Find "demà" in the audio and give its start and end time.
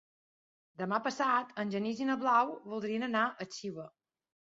0.83-0.99